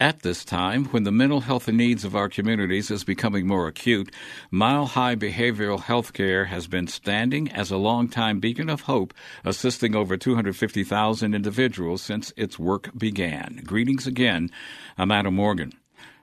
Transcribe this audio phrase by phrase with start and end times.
[0.00, 4.12] At this time, when the mental health needs of our communities is becoming more acute,
[4.50, 9.94] Mile High Behavioral Health Care has been standing as a longtime beacon of hope, assisting
[9.94, 13.60] over 250,000 individuals since its work began.
[13.64, 14.50] Greetings again.
[14.98, 15.72] I'm Adam Morgan.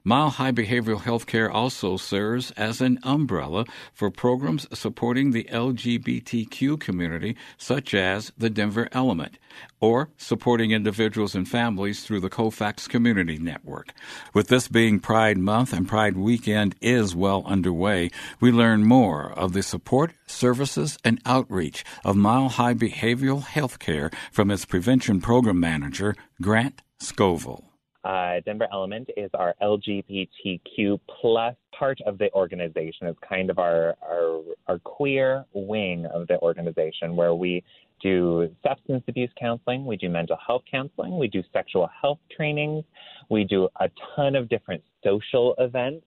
[0.03, 6.79] Mile High Behavioral Health Care also serves as an umbrella for programs supporting the LGBTQ
[6.79, 9.37] community, such as the Denver Element,
[9.79, 13.93] or supporting individuals and families through the Colfax Community Network.
[14.33, 19.53] With this being Pride Month and Pride Weekend is well underway, we learn more of
[19.53, 25.59] the support, services, and outreach of Mile High Behavioral Health Care from its Prevention Program
[25.59, 27.70] Manager, Grant Scoville.
[28.03, 33.07] Uh, Denver Element is our LGBTQ plus part of the organization.
[33.07, 37.63] It's kind of our, our, our queer wing of the organization where we
[38.01, 42.83] do substance abuse counseling, we do mental health counseling, we do sexual health trainings,
[43.29, 46.03] we do a ton of different social events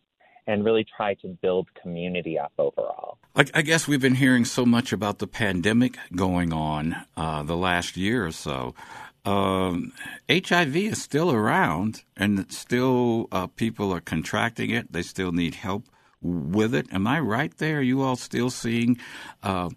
[0.46, 3.18] and really try to build community up overall.
[3.36, 7.96] I, guess we've been hearing so much about the pandemic going on uh, the last
[7.96, 8.74] year or so
[9.24, 9.92] um,
[10.28, 14.92] HIV is still around, and still uh, people are contracting it.
[14.92, 15.84] They still need help
[16.20, 16.86] with it.
[16.92, 17.78] Am I right there?
[17.78, 18.98] Are you all still seeing
[19.42, 19.70] uh,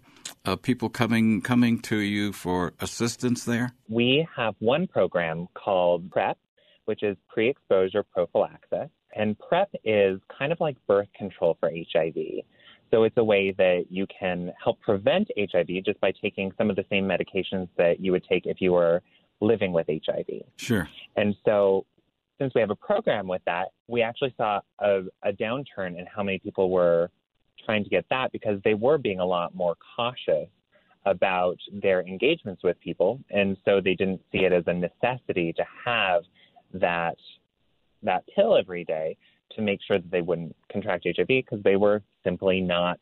[0.44, 3.72] uh, people coming coming to you for assistance there?
[3.88, 6.38] We have one program called PrEP,
[6.84, 12.16] which is pre-exposure prophylaxis, and PrEP is kind of like birth control for HIV.
[12.90, 16.76] So it's a way that you can help prevent HIV just by taking some of
[16.76, 19.02] the same medications that you would take if you were
[19.40, 20.42] living with HIV.
[20.56, 20.88] Sure.
[21.16, 21.86] And so,
[22.38, 26.22] since we have a program with that, we actually saw a, a downturn in how
[26.22, 27.10] many people were
[27.64, 30.48] trying to get that because they were being a lot more cautious
[31.04, 35.64] about their engagements with people, and so they didn't see it as a necessity to
[35.84, 36.22] have
[36.74, 37.16] that
[38.02, 39.16] that pill every day
[39.56, 42.98] to make sure that they wouldn't contract HIV because they were simply not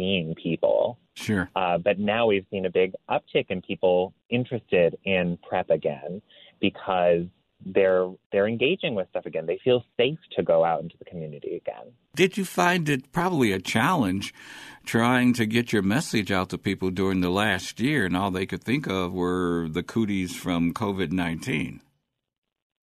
[0.00, 0.98] seeing people.
[1.14, 1.50] Sure.
[1.54, 6.22] Uh, but now we've seen a big uptick in people interested in PrEP again
[6.60, 7.26] because
[7.66, 9.44] they're they're engaging with stuff again.
[9.44, 11.92] They feel safe to go out into the community again.
[12.16, 14.32] Did you find it probably a challenge
[14.86, 18.46] trying to get your message out to people during the last year and all they
[18.46, 21.82] could think of were the cooties from COVID nineteen?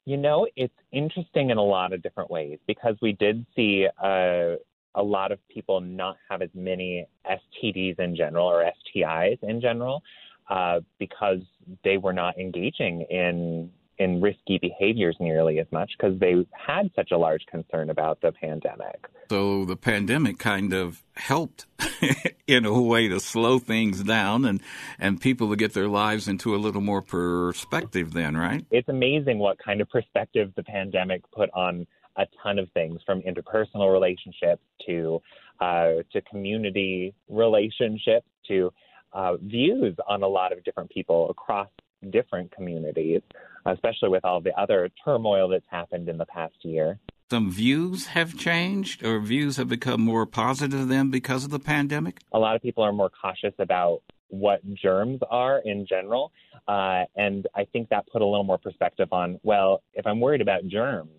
[0.05, 4.55] You know, it's interesting in a lot of different ways because we did see a,
[4.97, 10.03] a lot of people not have as many STDs in general or STIs in general
[10.49, 11.39] uh, because
[11.83, 13.69] they were not engaging in
[13.99, 18.31] in risky behaviors nearly as much because they had such a large concern about the
[18.31, 19.07] pandemic.
[19.29, 21.65] So the pandemic kind of helped
[22.47, 24.61] in a way to slow things down and
[24.99, 28.65] and people to get their lives into a little more perspective then, right?
[28.71, 31.87] It's amazing what kind of perspective the pandemic put on
[32.17, 35.21] a ton of things from interpersonal relationships to
[35.59, 38.71] uh, to community relationships to
[39.13, 41.69] uh, views on a lot of different people across
[42.11, 43.21] different communities,
[43.65, 46.99] especially with all the other turmoil that's happened in the past year.
[47.29, 52.19] Some views have changed, or views have become more positive then because of the pandemic?
[52.31, 56.31] A lot of people are more cautious about what germs are in general.
[56.67, 60.41] Uh, and I think that put a little more perspective on, well, if I'm worried
[60.41, 61.11] about germs,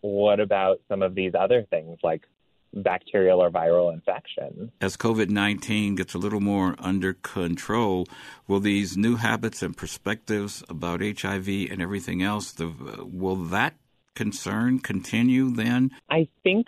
[0.00, 2.22] what about some of these other things like
[2.72, 4.70] bacterial or viral infections?
[4.80, 8.06] As COVID 19 gets a little more under control,
[8.46, 13.74] will these new habits and perspectives about HIV and everything else, the, will that
[14.14, 15.90] concern continue then?
[16.10, 16.66] I think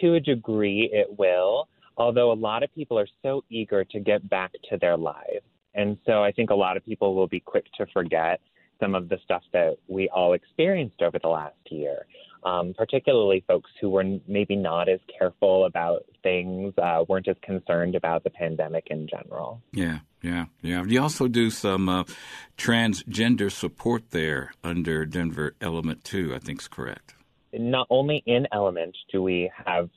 [0.00, 4.28] to a degree it will, although a lot of people are so eager to get
[4.28, 5.44] back to their lives.
[5.74, 8.40] And so I think a lot of people will be quick to forget
[8.80, 12.06] some of the stuff that we all experienced over the last year
[12.44, 17.94] um, particularly folks who were maybe not as careful about things, uh, weren't as concerned
[17.94, 19.62] about the pandemic in general.
[19.72, 20.84] Yeah, yeah, yeah.
[20.84, 22.04] You also do some uh,
[22.56, 27.14] transgender support there under Denver Element 2, I think is correct.
[27.52, 29.88] Not only in Element do we have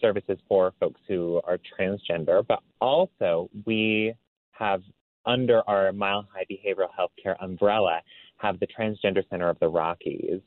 [0.00, 4.14] services for folks who are transgender, but also we
[4.50, 4.82] have
[5.24, 8.00] under our Mile High Behavioral Healthcare umbrella
[8.38, 10.40] have the Transgender Center of the Rockies,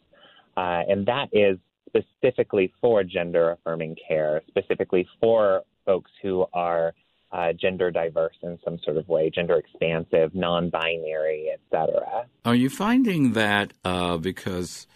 [0.57, 1.57] uh, and that is
[1.87, 6.93] specifically for gender affirming care, specifically for folks who are
[7.31, 12.25] uh, gender diverse in some sort of way, gender expansive, non binary, etc.
[12.45, 14.87] Are you finding that uh, because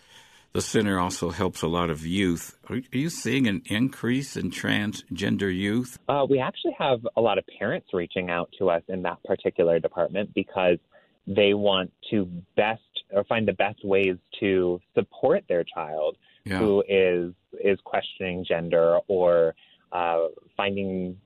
[0.54, 2.58] the center also helps a lot of youth.
[2.70, 6.00] Are you seeing an increase in transgender youth?
[6.08, 9.80] Uh, we actually have a lot of parents reaching out to us in that particular
[9.80, 10.80] department because
[11.28, 12.26] they want to
[12.56, 16.60] best or find the best ways to support their child yeah.
[16.60, 17.34] who is
[17.64, 19.56] is questioning gender or
[19.92, 20.26] uh,
[20.56, 21.18] finding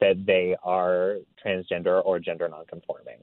[0.00, 3.18] that they are transgender or gender nonconforming,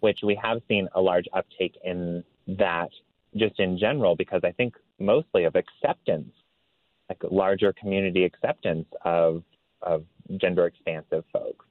[0.00, 2.90] which we have seen a large uptake in that
[3.36, 6.32] just in general because I think mostly of acceptance,
[7.08, 9.42] like larger community acceptance of
[9.82, 10.04] of
[10.38, 11.64] gender expansive folks.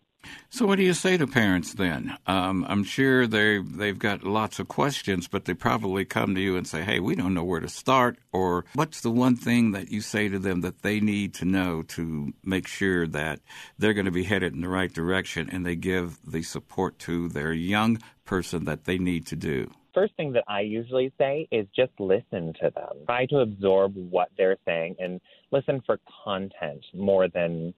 [0.50, 2.18] So, what do you say to parents then?
[2.26, 6.56] Um, I'm sure they they've got lots of questions, but they probably come to you
[6.58, 9.92] and say, "Hey, we don't know where to start." Or, what's the one thing that
[9.92, 13.40] you say to them that they need to know to make sure that
[13.78, 17.28] they're going to be headed in the right direction, and they give the support to
[17.30, 19.72] their young person that they need to do?
[19.94, 23.06] First thing that I usually say is just listen to them.
[23.08, 25.20] Try to absorb what they're saying and
[25.52, 27.74] listen for content more than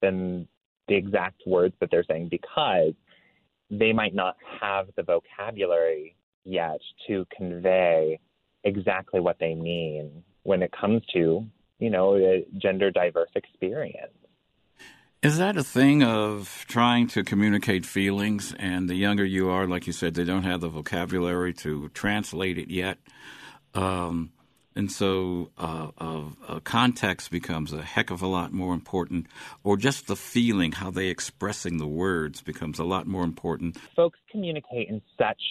[0.00, 0.48] than
[0.88, 2.94] the exact words that they're saying because
[3.70, 8.18] they might not have the vocabulary yet to convey
[8.64, 11.44] exactly what they mean when it comes to,
[11.78, 14.12] you know, a gender diverse experience.
[15.22, 18.54] Is that a thing of trying to communicate feelings?
[18.58, 22.56] And the younger you are, like you said, they don't have the vocabulary to translate
[22.56, 22.98] it yet.
[23.74, 24.32] Um,
[24.80, 29.26] and so uh, uh, context becomes a heck of a lot more important,
[29.62, 33.76] or just the feeling, how they expressing the words becomes a lot more important.
[33.94, 35.42] Folks communicate in such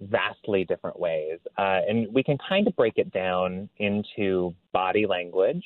[0.00, 5.64] vastly different ways, uh, and we can kind of break it down into body language,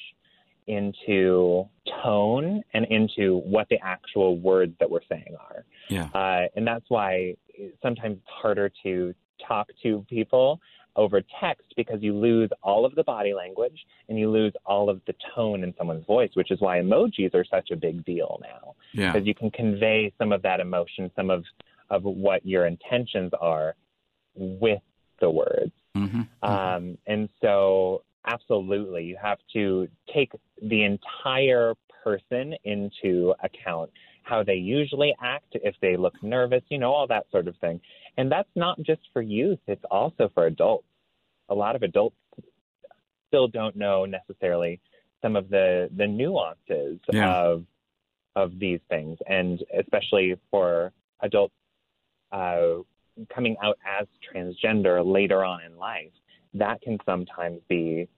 [0.67, 1.67] into
[2.05, 5.65] tone, and into what the actual words that we're saying are.
[5.89, 6.11] Yeah.
[6.15, 7.37] Uh, and that's why
[7.83, 9.15] sometimes it's harder to
[9.49, 10.61] talk to people
[10.99, 15.01] over text because you lose all of the body language and you lose all of
[15.07, 18.75] the tone in someone's voice, which is why emojis are such a big deal now.
[18.93, 19.13] Yeah.
[19.13, 21.45] Because you can convey some of that emotion, some of,
[21.89, 23.77] of what your intentions are
[24.35, 24.83] with
[25.21, 25.73] the words.
[25.97, 26.21] Mm-hmm.
[26.21, 26.45] Mm-hmm.
[26.45, 31.75] Um, and so, absolutely, you have to take the entire
[32.05, 33.91] person into account
[34.23, 37.81] how they usually act, if they look nervous, you know, all that sort of thing.
[38.19, 40.85] And that's not just for youth, it's also for adults.
[41.49, 42.17] A lot of adults
[43.29, 44.81] still don't know necessarily
[45.23, 47.35] some of the, the nuances yeah.
[47.35, 47.65] of
[48.37, 50.93] of these things, and especially for
[51.23, 51.55] adults
[52.31, 52.75] uh,
[53.35, 56.13] coming out as transgender later on in life,
[56.55, 58.09] that can sometimes be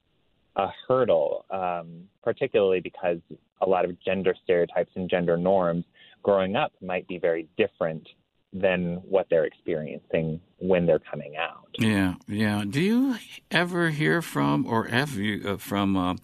[0.56, 3.19] a hurdle, um, particularly because
[3.62, 5.85] a lot of gender stereotypes and gender norms
[6.23, 8.06] growing up might be very different
[8.52, 11.69] than what they're experiencing when they're coming out.
[11.79, 12.64] Yeah, yeah.
[12.69, 13.17] Do you
[13.50, 16.17] ever hear from or have you uh, from uh,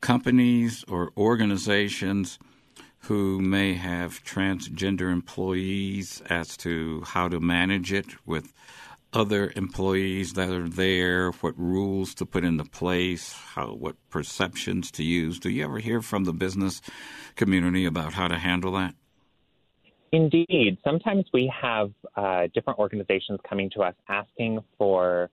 [0.00, 2.38] companies or organizations
[3.04, 8.52] who may have transgender employees as to how to manage it with
[9.12, 15.02] other employees that are there, what rules to put into place, how what perceptions to
[15.02, 15.38] use?
[15.38, 16.80] Do you ever hear from the business
[17.36, 18.94] community about how to handle that?
[20.12, 20.78] Indeed.
[20.82, 25.30] Sometimes we have uh, different organizations coming to us asking for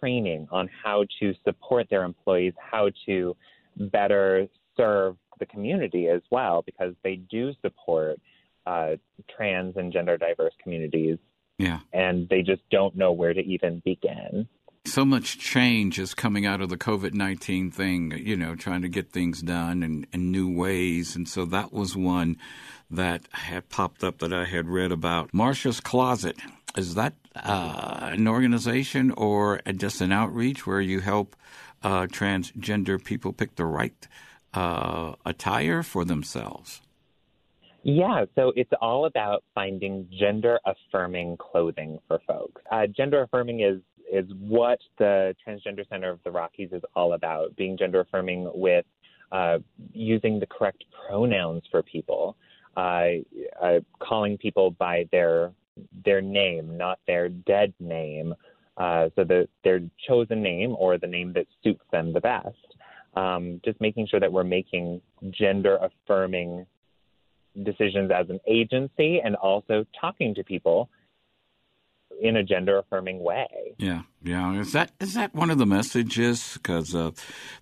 [0.00, 3.36] training on how to support their employees, how to
[3.76, 8.18] better serve the community as well, because they do support
[8.66, 8.96] uh,
[9.34, 11.18] trans and gender diverse communities.
[11.58, 11.80] Yeah.
[11.92, 14.48] And they just don't know where to even begin.
[14.84, 18.88] So much change is coming out of the COVID 19 thing, you know, trying to
[18.88, 21.14] get things done in, in new ways.
[21.14, 22.36] And so that was one
[22.90, 25.30] that had popped up that I had read about.
[25.30, 26.36] Marsha's Closet.
[26.76, 31.36] Is that uh, an organization or just an outreach where you help
[31.82, 34.08] uh, transgender people pick the right
[34.52, 36.80] uh, attire for themselves?
[37.84, 42.62] Yeah, so it's all about finding gender affirming clothing for folks.
[42.70, 43.80] Uh, gender affirming is
[44.12, 48.84] is what the Transgender Center of the Rockies is all about, being gender affirming with
[49.32, 49.58] uh,
[49.94, 52.36] using the correct pronouns for people,
[52.76, 53.06] uh,
[53.60, 55.52] uh, calling people by their
[56.04, 58.34] their name, not their dead name,
[58.76, 62.56] uh, so that their chosen name or the name that suits them the best.
[63.14, 65.00] Um, just making sure that we're making
[65.30, 66.66] gender affirming
[67.64, 70.90] decisions as an agency and also talking to people
[72.22, 73.74] in a gender affirming way.
[73.78, 74.54] Yeah, yeah.
[74.54, 76.54] Is that is that one of the messages?
[76.54, 77.10] Because uh,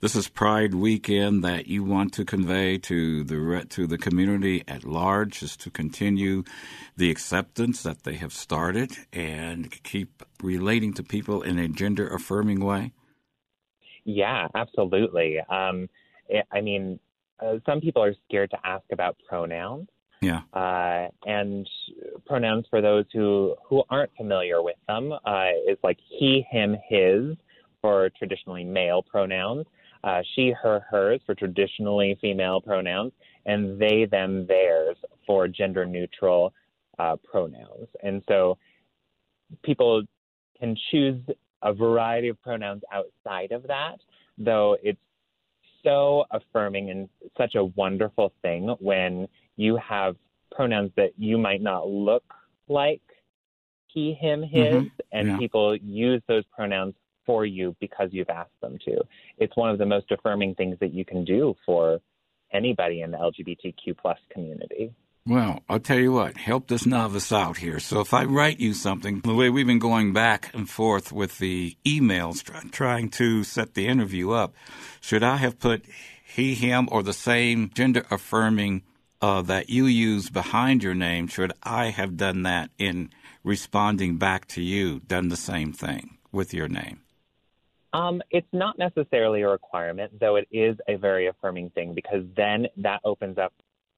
[0.00, 4.84] this is Pride Weekend that you want to convey to the to the community at
[4.84, 6.44] large is to continue
[6.96, 12.62] the acceptance that they have started and keep relating to people in a gender affirming
[12.62, 12.92] way.
[14.04, 15.38] Yeah, absolutely.
[15.40, 15.88] Um,
[16.52, 17.00] I mean,
[17.40, 19.88] uh, some people are scared to ask about pronouns.
[20.20, 20.42] Yeah.
[20.52, 21.68] Uh, and
[22.26, 27.36] pronouns for those who, who aren't familiar with them uh, is like he, him, his
[27.80, 29.64] for traditionally male pronouns,
[30.04, 33.12] uh, she, her, hers for traditionally female pronouns,
[33.46, 34.96] and they, them, theirs
[35.26, 36.52] for gender neutral
[36.98, 37.88] uh, pronouns.
[38.02, 38.58] And so
[39.62, 40.02] people
[40.58, 41.20] can choose
[41.62, 43.96] a variety of pronouns outside of that,
[44.38, 45.00] though it's
[45.82, 47.08] so affirming and
[47.38, 49.26] such a wonderful thing when
[49.60, 50.16] you have
[50.50, 52.24] pronouns that you might not look
[52.66, 53.02] like
[53.88, 54.86] he, him, his, mm-hmm.
[55.12, 55.36] and yeah.
[55.36, 56.94] people use those pronouns
[57.26, 58.96] for you because you've asked them to.
[59.36, 62.00] It's one of the most affirming things that you can do for
[62.52, 64.94] anybody in the LGBTQ plus community.
[65.26, 67.78] Well, I'll tell you what, help this novice out here.
[67.78, 71.38] So if I write you something, the way we've been going back and forth with
[71.38, 74.54] the emails, try, trying to set the interview up,
[75.02, 75.84] should I have put
[76.24, 78.82] he, him, or the same gender affirming
[79.20, 81.26] uh, that you use behind your name?
[81.26, 83.10] Should I have done that in
[83.44, 87.00] responding back to you, done the same thing with your name?
[87.92, 92.66] Um, it's not necessarily a requirement, though it is a very affirming thing because then
[92.76, 93.52] that opens up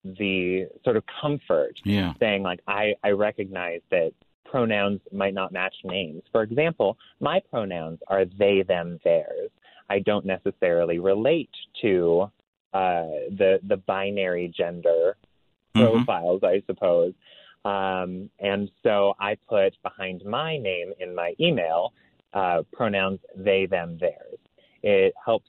[0.05, 2.14] the sort of comfort yeah.
[2.19, 4.12] saying like I, I recognize that
[4.45, 6.23] pronouns might not match names.
[6.33, 9.50] For example, my pronouns are they, them, theirs.
[9.88, 11.50] I don't necessarily relate
[11.83, 12.31] to
[12.73, 15.17] uh, the the binary gender
[15.75, 16.05] mm-hmm.
[16.05, 17.14] profiles, I suppose.
[17.64, 21.93] Um, and so I put behind my name in my email
[22.35, 24.38] uh, pronouns they, them, theirs.
[24.83, 25.49] It helps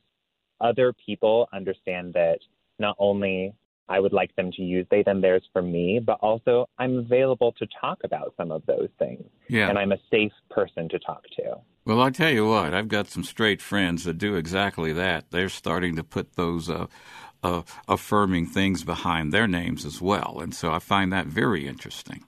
[0.62, 2.39] other people understand that
[2.77, 3.53] not only
[3.89, 7.51] I would like them to use they, them, theirs for me, but also I'm available
[7.53, 9.25] to talk about some of those things.
[9.50, 9.70] Yeah.
[9.70, 11.56] And I'm a safe person to talk to.
[11.86, 15.32] Well, I tell you what, I've got some straight friends that do exactly that.
[15.32, 16.88] They're starting to put those uh,
[17.44, 22.24] uh, affirming things behind their names as well, and so I find that very interesting.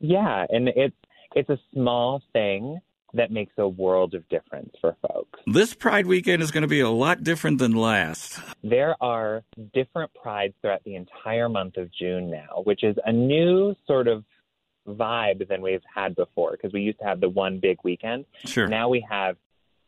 [0.00, 0.96] Yeah, and it's
[1.34, 2.80] it's a small thing,
[3.16, 5.40] that makes a world of difference for folks.
[5.46, 8.38] This Pride weekend is going to be a lot different than last.
[8.62, 9.42] There are
[9.74, 14.24] different prides throughout the entire month of June now, which is a new sort of
[14.86, 18.24] vibe than we've had before because we used to have the one big weekend.
[18.44, 18.68] Sure.
[18.68, 19.36] Now we have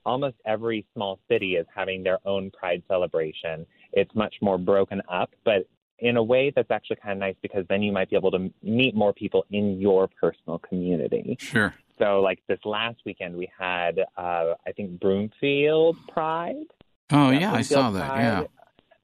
[0.05, 3.67] almost every small city is having their own pride celebration.
[3.93, 5.69] It's much more broken up, but
[6.01, 8.51] in a way that's actually kind of nice because then you might be able to
[8.63, 11.37] meet more people in your personal community.
[11.41, 11.75] Sure.
[11.99, 16.67] So, like this last weekend, we had, uh, I think, Broomfield Pride.
[17.11, 18.07] Oh, yeah, I saw that.
[18.07, 18.21] Pride.
[18.21, 18.43] Yeah.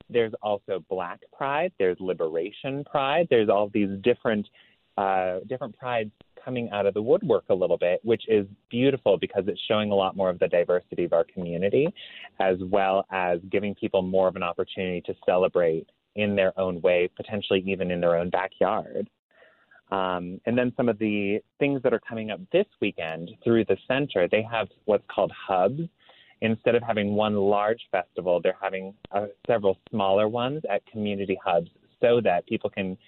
[0.08, 1.72] There's also Black Pride.
[1.78, 3.26] There's Liberation Pride.
[3.30, 4.46] There's all these different,
[4.96, 6.10] uh, different prides
[6.44, 9.94] coming out of the woodwork a little bit, which is beautiful because it's showing a
[9.94, 11.88] lot more of the diversity of our community,
[12.38, 17.10] as well as giving people more of an opportunity to celebrate in their own way,
[17.16, 19.08] potentially even in their own backyard.
[19.90, 23.76] Um, and then some of the things that are coming up this weekend through the
[23.86, 25.82] center, they have what's called hubs.
[26.40, 31.70] Instead of having one large festival, they're having uh, several smaller ones at community hubs
[32.00, 32.98] so that people can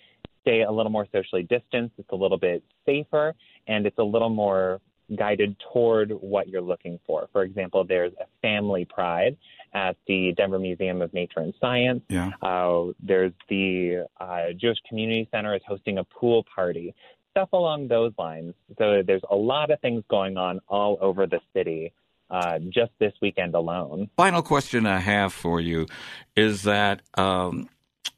[0.47, 1.95] stay a little more socially distanced.
[1.99, 3.35] It's a little bit safer
[3.67, 4.81] and it's a little more
[5.17, 7.29] guided toward what you're looking for.
[7.33, 9.37] For example, there's a family pride
[9.73, 12.03] at the Denver Museum of Nature and Science.
[12.09, 12.31] Yeah.
[12.43, 16.95] Uh, there's the uh, Jewish Community Center is hosting a pool party,
[17.31, 18.55] stuff along those lines.
[18.79, 21.93] So there's a lot of things going on all over the city.
[22.29, 24.11] Uh, just this weekend alone.
[24.17, 25.87] Final question I have for you
[26.35, 27.69] is that um,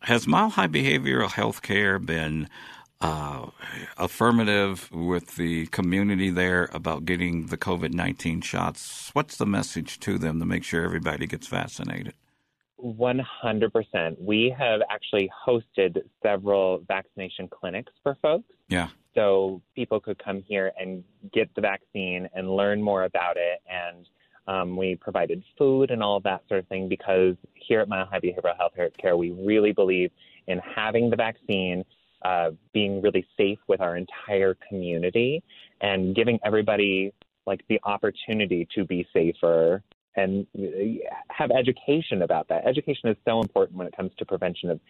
[0.00, 2.48] has Mile High Behavioral Health Care been
[3.00, 3.46] uh,
[3.96, 9.10] affirmative with the community there about getting the COVID 19 shots.
[9.12, 12.14] What's the message to them to make sure everybody gets vaccinated?
[12.82, 14.20] 100%.
[14.20, 18.44] We have actually hosted several vaccination clinics for folks.
[18.68, 18.88] Yeah.
[19.14, 21.02] So people could come here and
[21.32, 23.60] get the vaccine and learn more about it.
[23.68, 24.08] And
[24.48, 28.06] um, we provided food and all of that sort of thing because here at Mile
[28.06, 30.10] High Behavioral Health Care, we really believe
[30.46, 31.84] in having the vaccine
[32.22, 35.42] uh, being really safe with our entire community
[35.82, 37.12] and giving everybody
[37.46, 39.82] like the opportunity to be safer
[40.18, 40.62] and uh,
[41.30, 42.66] have education about that.
[42.66, 44.80] Education is so important when it comes to prevention of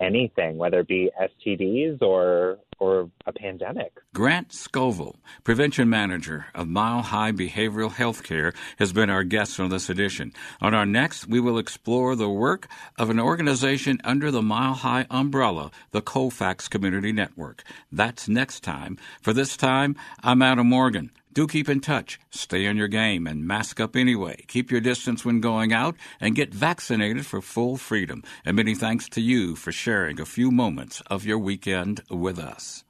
[0.00, 3.92] anything, whether it be STDs or or a pandemic.
[4.12, 9.70] Grant Scoville, Prevention Manager of Mile High Behavioral Health Care, has been our guest on
[9.70, 10.32] this edition.
[10.60, 12.66] On our next, we will explore the work
[12.98, 17.62] of an organization under the Mile High umbrella, the Colfax Community Network.
[17.92, 18.98] That's next time.
[19.22, 21.12] For this time, I'm Adam Morgan.
[21.34, 24.44] Do keep in touch, stay on your game, and mask up anyway.
[24.46, 28.22] Keep your distance when going out, and get vaccinated for full freedom.
[28.44, 32.83] And many thanks to you for sharing a few moments of your weekend with us.